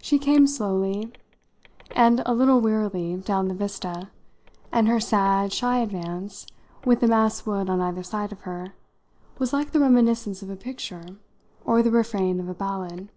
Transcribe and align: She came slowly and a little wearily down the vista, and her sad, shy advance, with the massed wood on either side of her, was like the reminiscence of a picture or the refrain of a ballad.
She 0.00 0.18
came 0.18 0.46
slowly 0.46 1.12
and 1.90 2.22
a 2.24 2.32
little 2.32 2.58
wearily 2.58 3.14
down 3.18 3.48
the 3.48 3.54
vista, 3.54 4.08
and 4.72 4.88
her 4.88 4.98
sad, 4.98 5.52
shy 5.52 5.80
advance, 5.80 6.46
with 6.86 7.00
the 7.00 7.06
massed 7.06 7.46
wood 7.46 7.68
on 7.68 7.82
either 7.82 8.02
side 8.02 8.32
of 8.32 8.40
her, 8.48 8.72
was 9.38 9.52
like 9.52 9.72
the 9.72 9.80
reminiscence 9.80 10.40
of 10.40 10.48
a 10.48 10.56
picture 10.56 11.18
or 11.66 11.82
the 11.82 11.90
refrain 11.90 12.40
of 12.40 12.48
a 12.48 12.54
ballad. 12.54 13.10